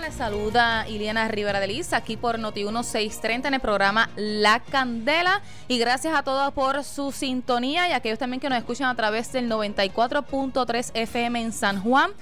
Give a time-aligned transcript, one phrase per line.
[0.00, 5.42] les saluda Iliana Rivera de Liz aquí por Noti 1630 en el programa La Candela.
[5.68, 8.94] Y gracias a todos por su sintonía y a aquellos también que nos escuchan a
[8.94, 12.12] través del 94.3 FM en San Juan.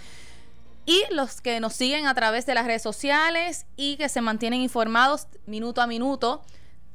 [0.86, 4.60] Y los que nos siguen a través de las redes sociales y que se mantienen
[4.60, 6.42] informados minuto a minuto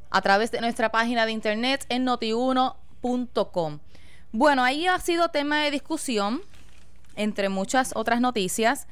[0.10, 3.80] a través de nuestra página de internet en notiuno.com.
[4.32, 6.42] Bueno, ahí ha sido tema de discusión
[7.16, 8.88] entre muchas otras noticias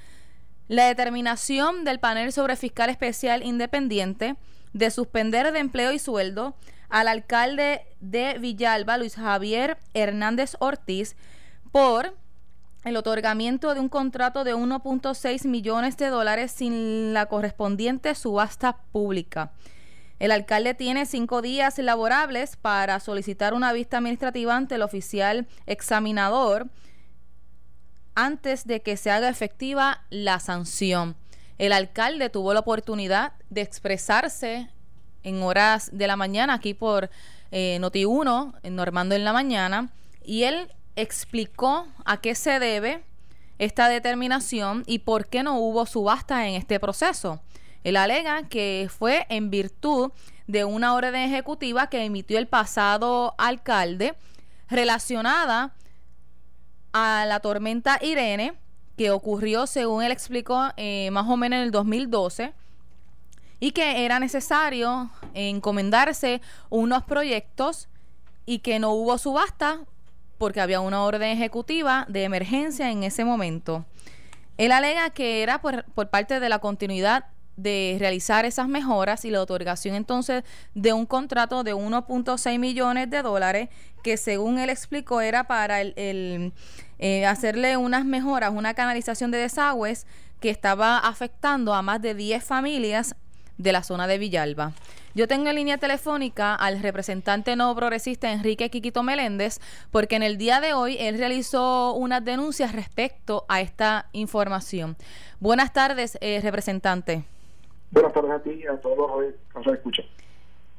[0.67, 4.35] la determinación del panel sobre fiscal especial independiente
[4.73, 6.55] de suspender de empleo y sueldo
[6.89, 11.15] al alcalde de Villalba, Luis Javier Hernández Ortiz,
[11.71, 12.15] por
[12.83, 19.51] el otorgamiento de un contrato de 1.6 millones de dólares sin la correspondiente subasta pública.
[20.19, 26.67] El alcalde tiene cinco días laborables para solicitar una vista administrativa ante el oficial examinador
[28.15, 31.15] antes de que se haga efectiva la sanción.
[31.57, 34.69] El alcalde tuvo la oportunidad de expresarse
[35.23, 37.09] en horas de la mañana aquí por
[37.51, 39.91] eh, Noti1, en Normando en la mañana,
[40.23, 43.03] y él explicó a qué se debe
[43.59, 47.41] esta determinación y por qué no hubo subasta en este proceso.
[47.83, 50.11] Él alega que fue en virtud
[50.47, 54.15] de una orden ejecutiva que emitió el pasado alcalde
[54.69, 55.73] relacionada
[56.93, 58.53] a la tormenta Irene,
[58.97, 62.53] que ocurrió, según él explicó, eh, más o menos en el 2012,
[63.59, 67.87] y que era necesario encomendarse unos proyectos
[68.45, 69.81] y que no hubo subasta
[70.37, 73.85] porque había una orden ejecutiva de emergencia en ese momento.
[74.57, 77.25] Él alega que era por, por parte de la continuidad
[77.57, 83.21] de realizar esas mejoras y la otorgación entonces de un contrato de 1.6 millones de
[83.21, 83.69] dólares
[84.03, 86.53] que según él explicó era para el,
[86.99, 90.05] eh, hacerle unas mejoras, una canalización de desagües
[90.39, 93.15] que estaba afectando a más de 10 familias
[93.57, 94.73] de la zona de Villalba.
[95.13, 99.59] Yo tengo en línea telefónica al representante no progresista Enrique Quiquito Meléndez,
[99.91, 104.95] porque en el día de hoy él realizó unas denuncias respecto a esta información.
[105.39, 107.23] Buenas tardes, eh, representante.
[107.91, 110.05] Buenas tardes a ti y a todos los que escuchan.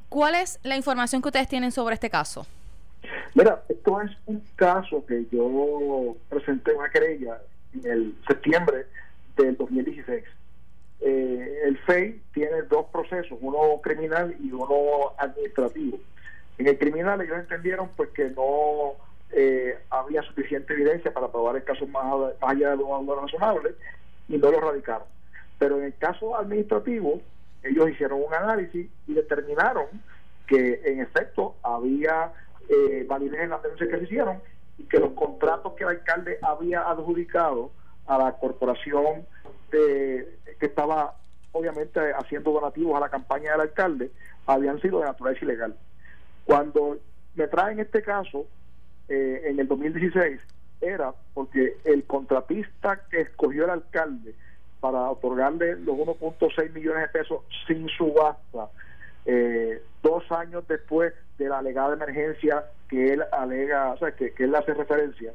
[0.09, 2.47] ¿Cuál es la información que ustedes tienen sobre este caso?
[3.35, 7.39] Mira, esto es un caso que yo presenté una querella
[7.75, 8.87] en el septiembre
[9.37, 10.25] del 2016.
[11.01, 15.99] Eh, el FEI tiene dos procesos, uno criminal y uno administrativo.
[16.59, 18.93] En el criminal ellos entendieron pues que no
[19.33, 22.05] eh, había suficiente evidencia para probar el caso más,
[22.41, 23.75] allá de lo razonable
[24.29, 25.07] y no lo radicaron.
[25.63, 27.21] Pero en el caso administrativo,
[27.63, 29.85] ellos hicieron un análisis y determinaron
[30.49, 32.33] que en efecto había
[32.69, 34.41] eh, validez en las denuncias que se hicieron
[34.77, 37.71] y que los contratos que el alcalde había adjudicado
[38.07, 39.25] a la corporación
[39.71, 40.27] que
[40.59, 41.15] estaba
[41.53, 44.11] obviamente haciendo donativos a la campaña del alcalde
[44.47, 45.77] habían sido de naturaleza ilegal.
[46.45, 46.99] Cuando
[47.37, 48.49] me traen este caso
[49.09, 50.41] eh, en el 2016
[50.81, 54.35] era porque el contratista que escogió el alcalde
[54.83, 58.69] para otorgarle los 1.6 millones de pesos sin subasta,
[59.25, 64.53] eh, dos años después de la alegada emergencia que él alega, o sea, que, él
[64.57, 65.33] hace referencia,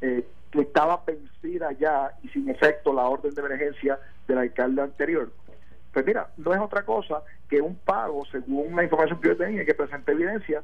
[0.00, 5.30] eh, que estaba vencida ya y sin efecto la orden de emergencia del alcalde anterior.
[5.92, 9.66] Pues mira, no es otra cosa que un pago, según la información que yo tenía,
[9.66, 10.62] que presenté evidencia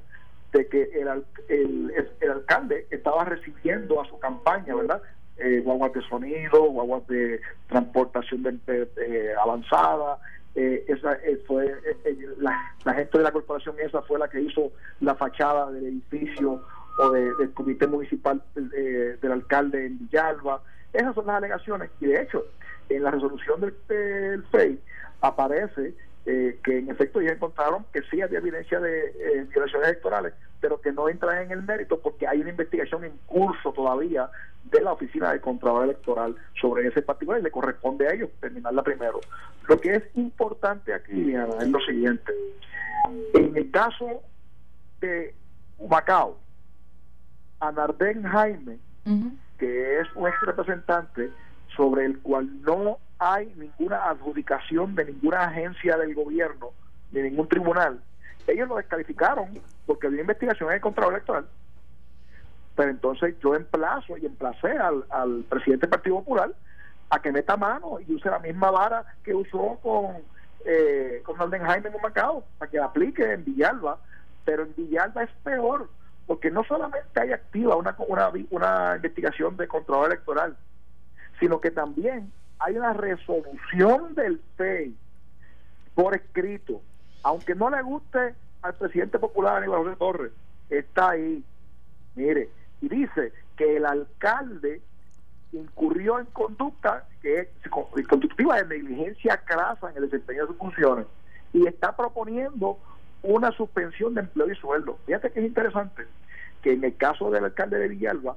[0.54, 5.02] de que el, el, el alcalde estaba recibiendo a su campaña, ¿verdad?
[5.38, 10.18] Eh, guaguas de sonido, guaguas de transportación de, avanzada.
[10.54, 11.66] Eh, esa eh, fue
[12.06, 16.62] eh, la, gente de la corporación esa fue la que hizo la fachada del edificio
[16.98, 20.62] o del comité municipal del alcalde en Villalba.
[20.94, 22.42] Esas son las alegaciones y de hecho
[22.88, 24.80] en la resolución del, del FEI
[25.20, 25.94] aparece
[26.26, 31.08] que en efecto ya encontraron que sí había evidencia de violaciones electorales, pero que no
[31.08, 34.28] entra en el mérito porque hay una investigación en curso todavía
[34.64, 38.82] de la Oficina de Contralor Electoral sobre ese particular y le corresponde a ellos terminarla
[38.82, 39.20] primero.
[39.68, 42.32] Lo que es importante aquí, es lo siguiente.
[43.34, 44.22] En el caso
[45.00, 45.32] de
[45.88, 46.36] Macao,
[47.60, 48.78] Anardén Jaime,
[49.58, 51.30] que es un ex representante
[51.76, 56.70] sobre el cual no hay ninguna adjudicación de ninguna agencia del gobierno,
[57.12, 58.00] ni ningún tribunal,
[58.46, 61.46] ellos lo descalificaron porque había investigación en el Contralor Electoral
[62.76, 66.52] pero entonces yo emplazo y emplacé al, al presidente del Partido Popular
[67.08, 70.18] a que meta mano y use la misma vara que usó con,
[70.64, 73.98] eh, con Alden Jaime en Macao, para que la aplique en Villalba.
[74.44, 75.88] Pero en Villalba es peor,
[76.26, 80.56] porque no solamente hay activa una, una, una investigación de control electoral,
[81.40, 84.94] sino que también hay una resolución del FEI
[85.94, 86.82] por escrito,
[87.22, 90.32] aunque no le guste al presidente popular Aníbal José Torres,
[90.70, 91.44] está ahí.
[92.14, 92.48] Mire,
[92.80, 94.80] y dice que el alcalde
[95.52, 97.48] incurrió en conducta que es
[98.08, 101.06] conductiva de negligencia crasa en el desempeño de sus funciones
[101.52, 102.78] y está proponiendo
[103.22, 104.98] una suspensión de empleo y sueldo.
[105.06, 106.04] Fíjate que es interesante
[106.62, 108.36] que en el caso del alcalde de Villalba,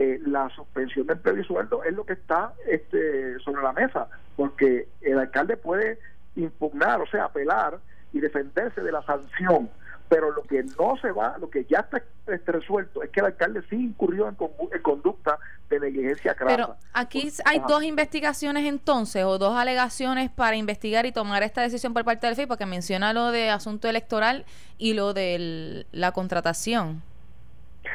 [0.00, 4.08] eh, la suspensión de empleo y sueldo es lo que está este, sobre la mesa,
[4.34, 5.98] porque el alcalde puede
[6.36, 7.78] impugnar, o sea, apelar
[8.12, 9.68] y defenderse de la sanción
[10.10, 13.26] pero lo que no se va, lo que ya está este, resuelto es que el
[13.26, 14.34] alcalde sí incurrió en,
[14.82, 15.38] conducta
[15.70, 16.56] de negligencia crasa.
[16.56, 21.94] Pero aquí hay dos investigaciones entonces, o dos alegaciones para investigar y tomar esta decisión
[21.94, 24.44] por parte del FEI, porque menciona lo de asunto electoral
[24.78, 27.02] y lo de la contratación.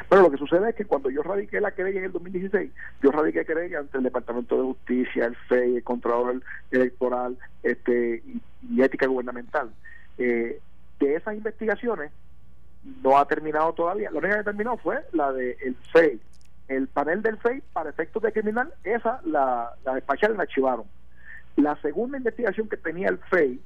[0.08, 2.70] Pero lo que sucede es que cuando yo radiqué la querella en el 2016,
[3.02, 8.22] yo radiqué querella ante el Departamento de Justicia, el FEI, el Contralor Electoral este,
[8.68, 9.70] y, Ética Gubernamental.
[10.18, 10.60] Eh,
[10.98, 12.10] de esas investigaciones
[13.02, 14.10] no ha terminado todavía.
[14.10, 16.20] Lo único que terminó fue la del el FEI.
[16.68, 20.86] El panel del FEI, para efectos de criminal, esa la, la despacharon y la archivaron.
[21.56, 23.60] La segunda investigación que tenía el FEI,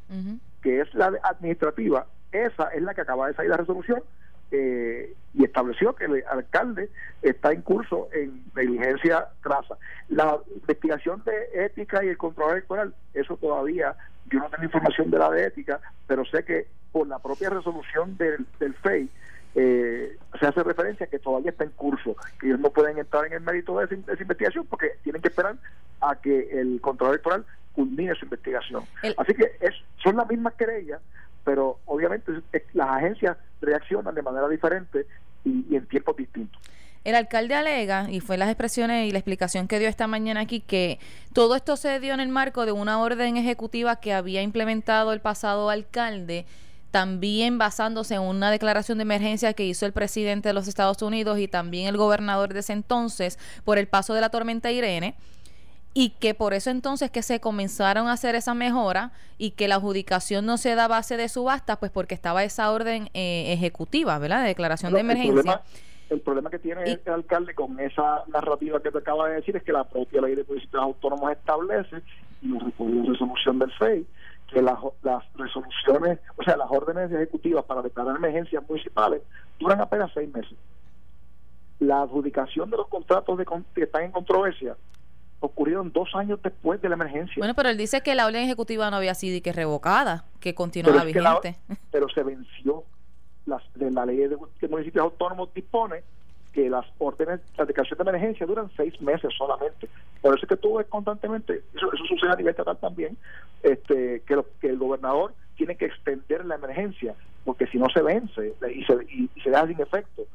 [0.63, 4.03] que es la administrativa, esa es la que acaba de salir la resolución
[4.51, 6.91] eh, y estableció que el alcalde
[7.23, 9.77] está en curso en negligencia crasa.
[10.09, 13.95] La investigación de ética y el control electoral, eso todavía,
[14.31, 18.17] yo no tengo información de la de ética, pero sé que por la propia resolución
[18.17, 19.09] del, del FEI,
[19.55, 23.33] eh, se hace referencia que todavía está en curso, que ellos no pueden entrar en
[23.33, 25.57] el mérito de esa, investigación porque tienen que esperar
[26.01, 28.85] a que el control electoral culmine su investigación.
[29.17, 31.01] Así que es, son las mismas querellas,
[31.45, 32.33] pero obviamente
[32.75, 35.07] las agencias reaccionan de manera diferente
[35.45, 36.61] y, en tiempos distintos.
[37.03, 40.61] El alcalde alega, y fue las expresiones y la explicación que dio esta mañana aquí,
[40.61, 40.99] que
[41.33, 45.21] todo esto se dio en el marco de una orden ejecutiva que había implementado el
[45.21, 46.45] pasado alcalde,
[46.91, 51.39] también basándose en una declaración de emergencia que hizo el presidente de los Estados Unidos
[51.39, 55.15] y también el gobernador de ese entonces por el paso de la tormenta Irene
[55.93, 59.77] y que por eso entonces que se comenzaron a hacer esa mejora y que la
[59.77, 64.19] adjudicación no se da a base de subasta, pues porque estaba esa orden eh, ejecutiva,
[64.19, 64.43] ¿verdad?
[64.43, 65.63] De declaración de emergencia.
[66.09, 69.63] El problema, que tiene el alcalde con esa narrativa que te acaba de decir es
[69.63, 72.03] que la propia ley de municipios autónomos establece,
[72.43, 74.07] y lo de resolución del FEI,
[74.49, 79.23] que las, las resoluciones, o sea, las órdenes ejecutivas para declarar emergencias municipales
[79.61, 80.55] duran apenas seis meses.
[81.79, 84.77] La adjudicación de los contratos de, que están en controversia
[85.41, 87.37] ocurrieron dos años después de la emergencia.
[87.39, 90.55] Bueno, pero él dice que la orden ejecutiva no había sido y que revocada, que
[90.55, 91.57] continuaba vigente.
[91.91, 92.85] pero se venció.
[93.47, 94.37] Las, de la ley de,
[94.69, 96.03] municipios autónomos dispone
[96.53, 99.89] que las órdenes, las declaraciones de emergencia duran seis meses solamente.
[100.21, 103.17] Por eso es que tú ves constantemente, eso, eso sucede a nivel estatal también,
[103.63, 107.15] este, que, que el gobernador tiene que extender la emergencia,
[107.45, 110.27] porque si no se vence y se, y se deja sin efecto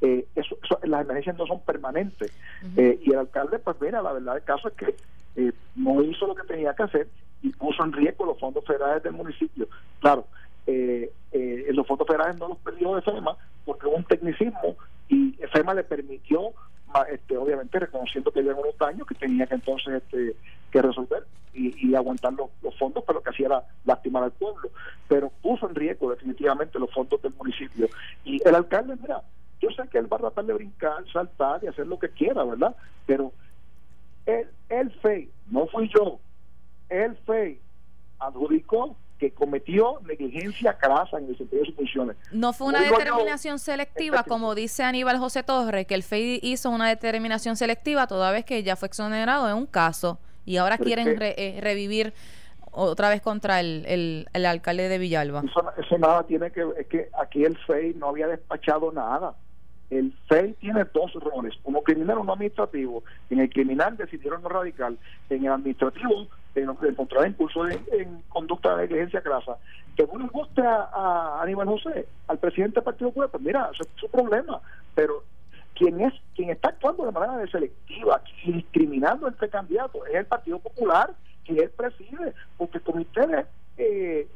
[0.00, 2.32] eh, eso, las emergencias no son permanentes.
[2.76, 4.94] Eh, y el alcalde, pues mira, la verdad del caso es que
[5.36, 7.08] eh, no hizo lo que tenía que hacer
[7.42, 9.68] y puso en riesgo los fondos federales del municipio.
[10.00, 10.26] Claro,
[10.66, 11.10] eh,
[11.72, 14.76] los fondos federales no los perdió de FEMA porque hubo un tecnicismo
[15.08, 16.52] y FEMA le permitió,
[17.10, 20.34] este, obviamente reconociendo que había unos daños que tenía que entonces este,
[20.70, 24.70] que resolver y, aguantar los, los, fondos, pero que hacía era lastimar al pueblo.
[25.08, 27.88] Pero puso en riesgo definitivamente los fondos del municipio.
[28.24, 29.22] Y el alcalde, mira,
[29.90, 32.74] que él va a tratar de brincar, saltar y hacer lo que quiera, ¿verdad?
[33.06, 33.32] Pero
[34.26, 36.18] el, el FEI, no fui yo,
[36.88, 37.60] el FEI
[38.18, 42.16] adjudicó que cometió negligencia crasa en el sentido de sus funciones.
[42.32, 46.88] No fue una determinación selectiva, como dice Aníbal José Torres, que el FEI hizo una
[46.88, 51.60] determinación selectiva toda vez que ya fue exonerado en un caso y ahora quieren eh,
[51.62, 52.14] revivir
[52.72, 55.42] otra vez contra el, el, alcalde de Villalba.
[55.44, 59.34] Eso, eso, nada tiene que es que aquí el FEI no había despachado nada
[59.90, 63.02] el FEI tiene dos roles, uno criminal uno administrativo.
[63.28, 64.96] En el criminal decidieron no radical,
[65.28, 69.56] en el administrativo encontrar impulso de, en conducta de negligencia grasa.
[69.96, 73.82] Que no le guste a, Aníbal José, al presidente del Partido Popular, pues mira, eso
[73.82, 74.60] es su problema.
[74.94, 75.24] Pero
[75.74, 81.10] quien es quien está actuando de manera selectiva, discriminando entre candidatos, es el Partido Popular,
[81.44, 84.28] que él preside, porque con ustedes eh,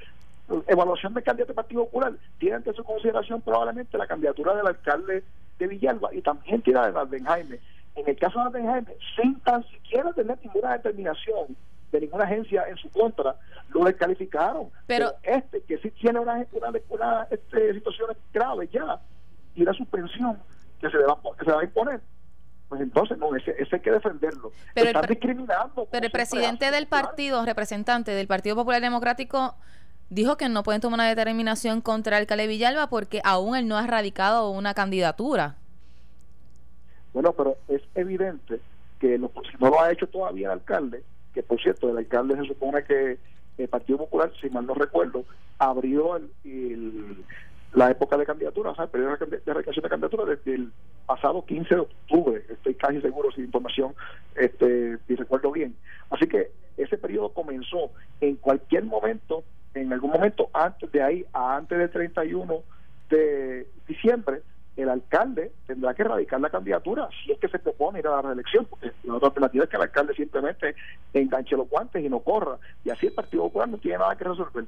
[0.66, 5.22] evaluación de candidato del Partido Popular tiene ante su consideración probablemente la candidatura del alcalde
[5.58, 7.60] de Villalba y también la de Alden Jaime.
[7.94, 11.56] En el caso de Alden Jaime, sin tan siquiera tener ninguna determinación
[11.92, 13.36] de ninguna agencia en su contra,
[13.68, 14.68] lo descalificaron.
[14.86, 19.00] Pero, este, que sí tiene una, una, una este, situaciones graves ya,
[19.54, 20.38] y la suspensión
[20.80, 22.00] que se, va, que se va a imponer,
[22.68, 24.50] pues entonces no, ese, ese hay que defenderlo.
[24.74, 25.86] Pero Están el, discriminando.
[25.90, 29.54] pero el presidente del partido, representante del Partido Popular Democrático,
[30.14, 33.76] dijo que no pueden tomar una determinación contra el alcalde Villalba porque aún él no
[33.76, 35.56] ha radicado una candidatura.
[37.12, 38.60] Bueno, pero es evidente
[39.00, 41.02] que lo, si no lo ha hecho todavía el alcalde,
[41.32, 43.18] que por cierto, el alcalde se supone que
[43.58, 45.24] el Partido Popular, si mal no recuerdo,
[45.58, 47.24] abrió el,
[47.72, 49.16] la época de candidatura, o sea, el periodo de
[49.54, 50.72] reclamación de candidatura desde el
[51.06, 53.94] pasado 15 de octubre, estoy casi seguro sin información,
[54.36, 55.76] este, si recuerdo bien.
[56.10, 57.90] Así que ese periodo comenzó
[58.20, 59.44] en cualquier momento,
[59.74, 62.62] en algún momento antes de ahí, a antes del 31
[63.10, 64.42] de diciembre,
[64.76, 68.22] el alcalde tendrá que erradicar la candidatura si es que se propone ir a la
[68.22, 70.74] reelección, porque la otra alternativa es que el alcalde simplemente
[71.12, 74.24] enganche los guantes y no corra, y así el Partido Popular no tiene nada que
[74.24, 74.64] resolver.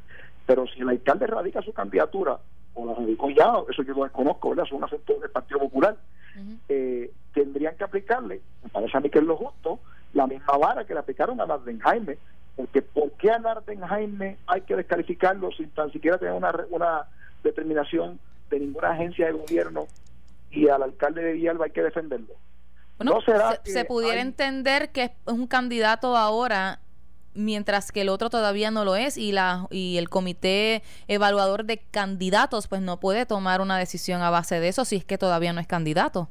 [0.47, 2.39] Pero si el alcalde erradica su candidatura,
[2.75, 4.67] o la radicó ya, eso yo lo desconozco, ¿verdad?
[4.67, 5.97] Son asuntos del Partido Popular,
[6.69, 9.81] eh, tendrían que aplicarle, me parece a mí que es lo justo,
[10.13, 12.19] la misma vara que le aplicaron a Narden Jaime,
[12.57, 17.07] porque ¿por qué a Narden Jaime hay que descalificarlo sin tan siquiera tener una, una
[17.45, 18.19] determinación
[18.51, 19.87] de ninguna agencia de gobierno
[20.51, 22.35] y al alcalde de Villalba hay que defenderlo.
[22.99, 23.19] Bueno,
[23.65, 26.81] se, pudiera entender que es un candidato ahora
[27.35, 31.77] mientras que el otro todavía no lo es y la y el comité evaluador de
[31.77, 35.53] candidatos pues no puede tomar una decisión a base de eso si es que todavía
[35.53, 36.31] no es candidato.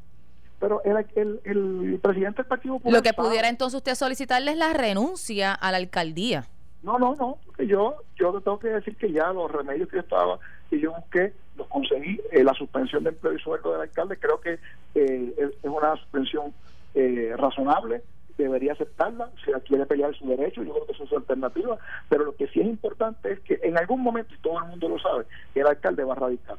[0.66, 2.98] Pero el, el, presidente del Partido Popular...
[2.98, 6.48] Lo que pudiera entonces usted solicitarle es la renuncia a la alcaldía.
[6.82, 10.02] No, no, no, porque yo, yo tengo que decir que ya los remedios que yo
[10.02, 10.40] estaba,
[10.72, 12.20] y yo busqué, los conseguí.
[12.32, 14.58] Eh, la suspensión de empleo y sueldo del alcalde creo que
[14.96, 16.52] eh, es, una suspensión
[16.96, 18.02] eh, razonable,
[18.36, 21.78] debería aceptarla, si quiere pelear su derecho, yo creo que eso es su alternativa,
[22.10, 24.90] pero lo que sí es importante es que en algún momento, y todo el mundo
[24.90, 26.58] lo sabe, el alcalde va a radicar.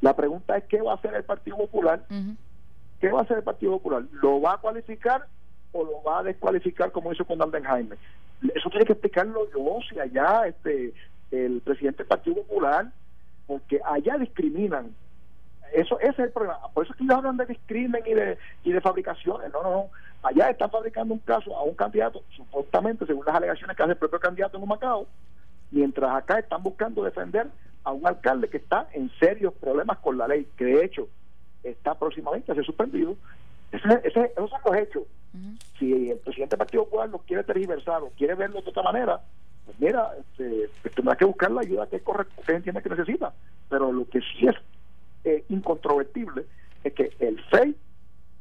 [0.00, 2.04] La pregunta es qué va a hacer el Partido Popular,
[3.00, 5.26] qué va a hacer el Partido Popular, ¿lo va a cualificar
[5.72, 7.96] o lo va a descualificar como hizo con Alden Jaime?
[8.54, 10.92] Eso tiene que explicarlo yo, si allá este
[11.30, 12.90] el presidente del Partido Popular,
[13.46, 14.94] porque allá discriminan.
[15.72, 16.60] Eso ese es el problema.
[16.72, 19.52] Por eso es que ellos hablan de discrimen y de, y de fabricaciones.
[19.52, 19.86] No, no, no.
[20.22, 23.98] Allá están fabricando un caso a un candidato, supuestamente, según las alegaciones que hace el
[23.98, 25.06] propio candidato en un Macao,
[25.70, 27.48] mientras acá están buscando defender
[27.84, 31.08] a un alcalde que está en serios problemas con la ley, que de hecho
[31.62, 33.16] está próximamente a ser suspendido.
[33.72, 35.02] Ese, ese, esos son los hechos.
[35.78, 39.20] Si el presidente del Partido Popular lo quiere tergiversar o quiere verlo de otra manera,
[39.66, 42.88] pues mira, este, pues tendrá que buscar la ayuda que, es correcta, que entiende que
[42.88, 43.32] necesita.
[43.68, 44.56] Pero lo que sí es
[45.24, 46.46] eh, incontrovertible
[46.84, 47.76] es que el FEI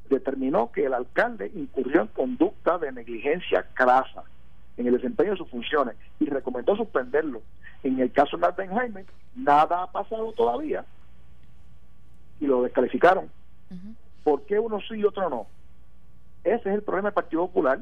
[0.10, 4.24] determinó que el alcalde incurrió en conducta de negligencia crasa
[4.78, 7.42] en el desempeño de sus funciones y recomendó suspenderlo.
[7.84, 9.06] En el caso de Martin Jaime,
[9.36, 10.86] nada ha pasado todavía
[12.40, 13.30] y lo descalificaron.
[14.24, 15.48] ¿Por qué uno sí y otro no?
[16.44, 17.80] Ese es el problema del Partido Popular.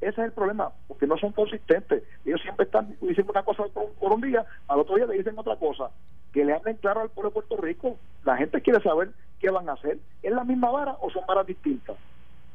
[0.00, 2.02] Ese es el problema, porque no son consistentes.
[2.24, 5.56] Ellos siempre están diciendo una cosa por, un día, al otro día le dicen otra
[5.56, 5.90] cosa.
[6.32, 7.96] Que le hablen claro al pueblo de Puerto Rico.
[8.24, 9.98] La gente quiere saber qué van a hacer.
[10.22, 11.96] ¿Es la misma vara o son varas distintas?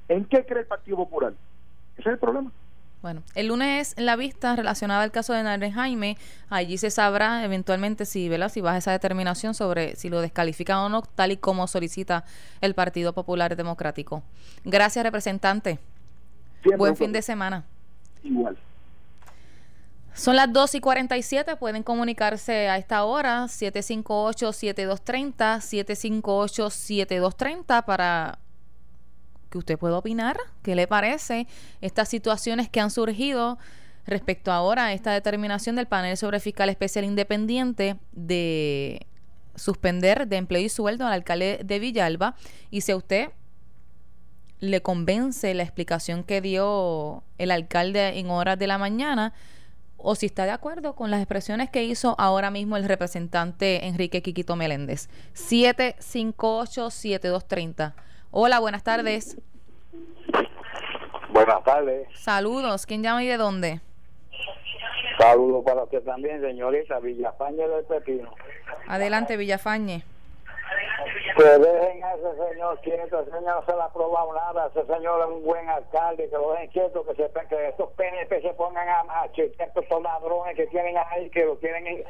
[0.07, 1.33] ¿En qué cree el Partido Popular?
[1.97, 2.51] Ese es el problema.
[3.05, 6.17] Bueno, el lunes la vista relacionada al caso de Narden Jaime,
[6.49, 8.49] allí se sabrá eventualmente si, ¿verdad?
[8.49, 12.25] si baja esa determinación sobre si lo descalifican o no, tal y como solicita
[12.61, 14.23] el Partido Popular Democrático.
[14.63, 15.77] Gracias, representante.
[16.79, 17.63] Buen fin de semana.
[18.23, 18.57] Igual.
[20.15, 28.39] Son las 2 y 47, pueden comunicarse a esta hora, 758-7230, 758-7230 para
[29.55, 31.47] que usted pueda opinar, qué le parece
[31.79, 33.57] estas situaciones que han surgido
[34.05, 39.07] respecto ahora a esta determinación del panel sobre fiscal especial independiente de
[39.55, 42.35] suspender de empleo y sueldo al alcalde de Villalba
[42.69, 43.29] y si a usted
[44.59, 49.31] le convence la explicación que dio el alcalde en horas de la mañana
[49.95, 54.21] o si está de acuerdo con las expresiones que hizo ahora mismo el representante Enrique
[54.21, 55.07] Quiquito Meléndez.
[55.33, 57.93] 758-7230.
[58.37, 59.37] Hola, buenas tardes.
[61.29, 62.09] Buenas tardes.
[62.19, 62.85] Saludos.
[62.85, 63.79] ¿Quién llama y de dónde?
[65.17, 68.29] Saludos para usted también, señorita Villafañe del Pepino.
[68.89, 70.03] Adelante, Villafañe.
[71.37, 74.85] Que dejen a ese señor quieto, ese señor no se le ha aprobado nada, ese
[74.85, 78.53] señor es un buen alcalde, que lo dejen quieto, que, se, que estos PNP se
[78.55, 82.03] pongan a, a chequear estos ladrones que tienen ahí, que lo tienen,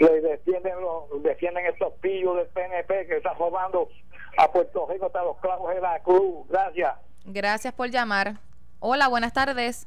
[0.00, 0.74] le defienden,
[1.22, 3.88] defienden estos pillos del PNP que están robando
[4.36, 6.46] a Puerto Rico hasta los clavos de la cruz.
[6.48, 6.94] Gracias.
[7.24, 8.34] Gracias por llamar.
[8.80, 9.86] Hola, buenas tardes.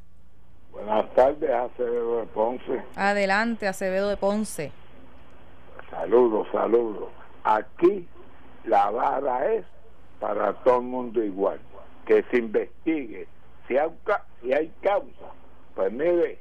[0.71, 2.83] Buenas tardes, Acevedo de Ponce.
[2.95, 4.71] Adelante, Acevedo de Ponce.
[5.89, 7.09] Saludos, saludos.
[7.43, 8.07] Aquí
[8.65, 9.65] la vara es
[10.19, 11.59] para todo el mundo igual.
[12.05, 13.27] que se investigue.
[13.67, 13.89] Si hay,
[14.41, 15.25] si hay causa,
[15.75, 16.39] pues mire,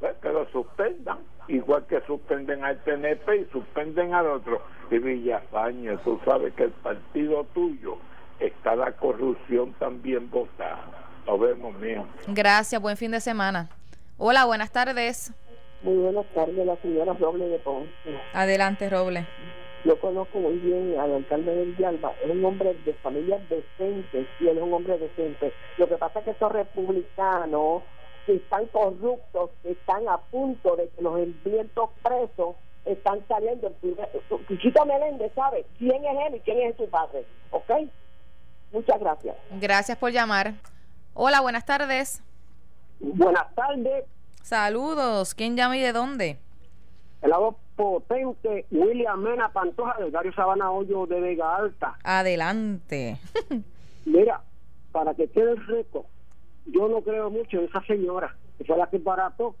[0.00, 4.62] pues que lo suspendan, igual que suspenden al PNP y suspenden al otro.
[4.90, 7.96] Y Villafañe, tú sabes que el partido tuyo
[8.40, 10.84] está la corrupción también votada.
[11.26, 12.06] Nos vemos, mío.
[12.28, 13.68] Gracias, buen fin de semana.
[14.18, 15.32] Hola, buenas tardes.
[15.82, 17.90] Muy buenas tardes, la señora Roble de Ponce.
[18.32, 19.26] Adelante, Roble.
[19.84, 24.48] Yo conozco muy bien al alcalde de Villalba, es un hombre de familias decentes y
[24.48, 25.52] él es un hombre decente.
[25.76, 27.82] Lo que pasa es que estos republicanos
[28.26, 31.70] que están corruptos, que están a punto de que los envíen
[32.02, 33.72] presos, están saliendo.
[34.48, 37.24] Chiquito Meléndez sabe quién es él y quién es su padre.
[37.50, 37.70] ¿Ok?
[38.72, 39.36] Muchas gracias.
[39.60, 40.54] Gracias por llamar.
[41.14, 42.22] Hola, buenas tardes.
[43.00, 44.04] Buenas tardes.
[44.42, 45.34] Saludos.
[45.34, 46.38] ¿Quién llama y de dónde?
[47.22, 51.96] El lado potente William Mena Pantoja del barrio Sabana Hoyo de Vega Alta.
[52.04, 53.18] Adelante.
[54.04, 54.42] Mira,
[54.92, 56.04] para que quede el reto,
[56.66, 59.54] yo no creo mucho en esa señora, que fue la que barató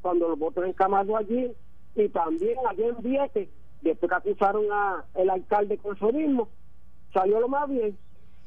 [0.00, 1.52] cuando los votos encamaron allí
[1.94, 3.48] y también allí en Viete,
[3.80, 6.48] después que acusaron a el alcalde con su mismo,
[7.12, 7.96] salió lo más bien,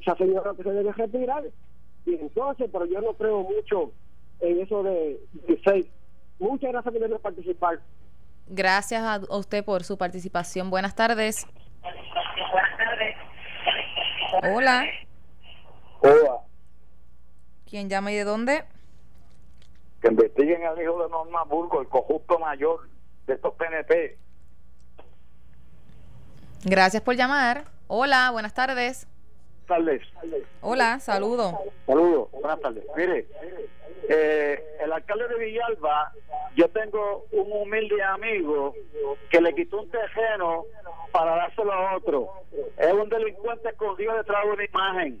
[0.00, 1.44] esa señora que se debe retirar.
[2.04, 3.92] Y entonces, pero yo no creo mucho
[4.40, 5.90] en eso de, de
[6.38, 7.80] Muchas gracias por participar.
[8.48, 10.70] Gracias a usted por su participación.
[10.70, 11.46] Buenas tardes.
[11.82, 13.16] Buenas tardes.
[14.42, 14.84] Hola.
[16.00, 16.45] Hola.
[17.68, 18.64] ¿Quién llama y de dónde?
[20.00, 22.88] Que investiguen al hijo de Norma Burgo, el cojusto mayor
[23.26, 24.16] de estos PNP.
[26.64, 27.64] Gracias por llamar.
[27.88, 29.08] Hola, buenas tardes.
[29.66, 30.42] Buenas tardes.
[30.60, 31.58] Hola, saludo.
[31.86, 32.84] Saludo, buenas tardes.
[32.96, 33.26] Mire,
[34.08, 36.12] eh, el alcalde de Villalba,
[36.54, 38.74] yo tengo un humilde amigo
[39.28, 40.64] que le quitó un terreno
[41.10, 42.28] para dárselo a otro.
[42.76, 45.20] Es un delincuente escondido detrás de una imagen.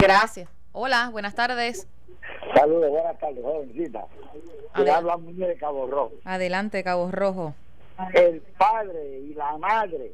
[0.00, 0.48] Gracias.
[0.72, 1.86] Hola, buenas tardes.
[2.54, 4.06] Saludos, buenas tardes, jovencita.
[4.72, 6.12] habla de Cabo Rojo.
[6.24, 7.54] Adelante, Cabo Rojo.
[8.14, 10.12] El padre y la madre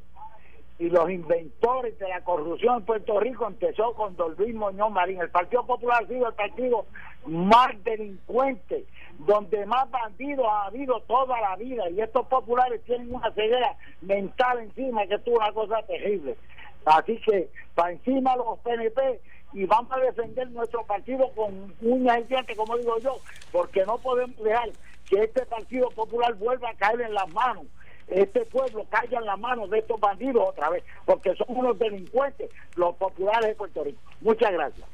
[0.79, 5.20] y los inventores de la corrupción en Puerto Rico empezó con Dolby Muñoz Marín.
[5.20, 6.87] El Partido Popular ha sido el partido
[7.27, 8.85] más delincuente,
[9.20, 11.88] donde más bandidos ha habido toda la vida.
[11.90, 16.37] Y estos populares tienen una ceguera mental encima, que es una cosa terrible.
[16.85, 19.20] Así que para encima los PNP
[19.57, 23.16] y vamos a defender nuestro partido con uñas y como digo yo,
[23.51, 24.69] porque no podemos dejar
[25.09, 27.64] que este Partido Popular vuelva a caer en las manos
[28.09, 32.51] este pueblo caiga en las manos de estos bandidos otra vez, porque son unos delincuentes
[32.77, 34.01] los populares de Puerto Rico.
[34.21, 34.88] Muchas gracias.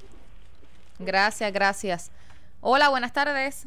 [0.99, 2.13] Gracias, gracias.
[2.61, 3.67] Hola, buenas tardes.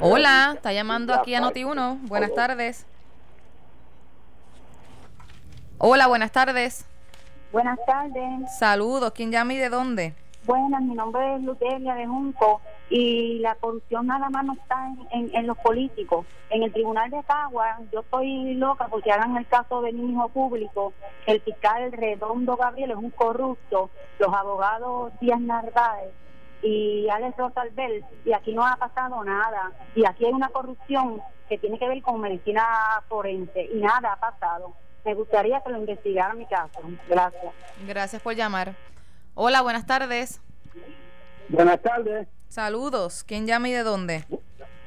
[0.00, 2.08] Hola, está llamando aquí a Noti1.
[2.08, 2.86] Buenas tardes.
[5.78, 6.86] Hola, buenas tardes.
[7.56, 8.54] Buenas tardes.
[8.58, 9.12] Saludos.
[9.12, 10.12] ¿Quién llama y de dónde?
[10.44, 14.76] Buenas, mi nombre es Lutelia de Junco y la corrupción nada más no está
[15.12, 16.26] en, en, los políticos.
[16.50, 20.28] En el Tribunal de Cagua, yo estoy loca porque hagan el caso de mi hijo
[20.28, 20.92] público.
[21.24, 23.88] El fiscal Redondo Gabriel es un corrupto,
[24.18, 26.12] los abogados Díaz Narváez
[26.60, 29.72] y Alex Rosalbel, y aquí no ha pasado nada.
[29.94, 32.66] Y aquí hay una corrupción que tiene que ver con medicina
[33.08, 34.74] forense y nada ha pasado.
[35.06, 36.80] Me gustaría que lo investigara mi caso.
[37.08, 37.54] Gracias.
[37.86, 38.74] Gracias por llamar.
[39.34, 40.40] Hola, buenas tardes.
[41.48, 42.26] Buenas tardes.
[42.48, 43.22] Saludos.
[43.22, 44.24] ¿Quién llama y de dónde?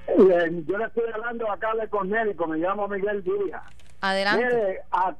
[0.07, 3.63] Eh, yo le estoy hablando acá de Cornélico, me llamo Miguel Díaz.
[4.01, 4.43] Adelante.
[4.43, 5.15] Mire, a,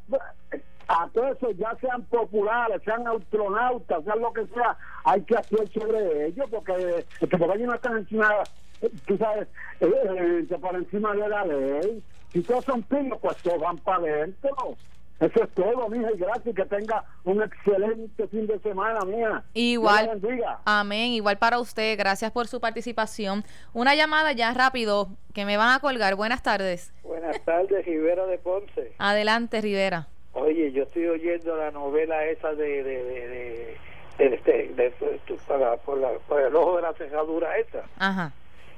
[0.89, 5.65] a todos esos, ya sean populares, sean astronautas, sean lo que sea, hay que hacer
[5.71, 8.33] sobre ellos, porque, porque por ahí no están encima,
[9.05, 9.47] tú sabes,
[9.79, 12.03] eh, eh, por encima de la ley.
[12.31, 14.75] Si todos son pillos, pues todos van para adentro.
[15.19, 16.55] Eso es todo, mija, y gracias.
[16.55, 19.43] Que tenga un excelente fin de semana, mía.
[19.53, 20.21] Igual.
[20.63, 21.11] Amén.
[21.11, 21.97] Igual para usted.
[21.97, 23.43] Gracias por su participación.
[23.73, 26.15] Una llamada ya rápido que me van a colgar.
[26.15, 26.93] Buenas tardes.
[27.03, 28.93] Buenas tardes, Rivera de Ponce.
[28.97, 30.07] Adelante, Rivera.
[30.33, 32.83] Oye, yo estoy oyendo la novela esa de.
[32.83, 33.27] de, de,
[34.17, 34.93] de, de, de
[35.47, 37.83] para, por, la, por el ojo de la cerradura esa.
[37.97, 38.31] Ajá.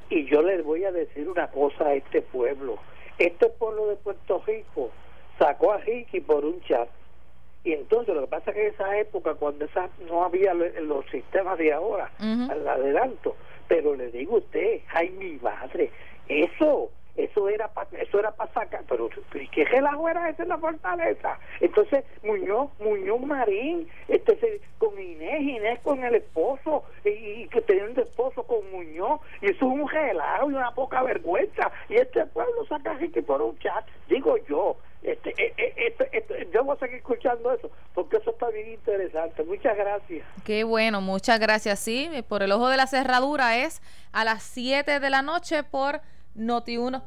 [0.10, 2.80] Y yo les voy a decir una cosa a este pueblo.
[3.18, 4.90] Este pueblo de Puerto Rico
[5.38, 6.90] sacó a Ricky por un chat.
[7.64, 11.06] Y entonces lo que pasa es que en esa época, cuando esa, no había los
[11.12, 13.36] sistemas de ahora, al adelanto,
[13.68, 15.92] pero le digo a usted, ay mi madre,
[16.28, 17.70] eso, eso era
[18.00, 19.10] eso era para sacar, pero
[19.52, 21.38] ¿qué relajo era ese en la fortaleza?
[21.60, 28.44] Entonces Muñoz, Muñoz Marín, este con Inés, Inés con el esposo, y, que teniendo esposo
[28.44, 32.94] con Muñoz, y eso es un relajo y una poca vergüenza, y este pueblo saca
[32.94, 36.98] Ricky por un chat, digo yo, Este, eh, eh, este, este, yo voy a seguir
[36.98, 39.44] escuchando eso, porque eso está bien interesante.
[39.44, 40.24] Muchas gracias.
[40.46, 41.80] Qué bueno, muchas gracias.
[41.80, 46.02] Sí, por el ojo de la cerradura es a las 7 de la noche por
[46.36, 47.02] Noti1.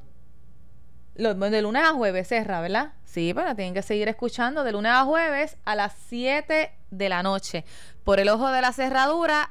[1.14, 2.92] De lunes a jueves, Serra, ¿verdad?
[3.04, 7.22] Sí, pero tienen que seguir escuchando de lunes a jueves a las 7 de la
[7.22, 7.64] noche.
[8.02, 9.50] Por el ojo de la cerradura,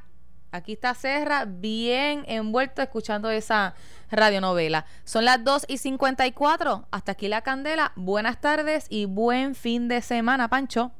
[0.51, 3.75] aquí está Serra bien envuelto escuchando esa
[4.11, 4.85] radionovela.
[5.03, 6.87] Son las 2 y 54.
[6.91, 7.93] Hasta aquí la candela.
[7.95, 10.91] Buenas tardes y buen fin de semana, Pancho.